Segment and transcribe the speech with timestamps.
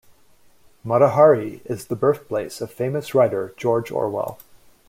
[0.83, 4.39] Motihari is the birthplace of famous writer George Orwell.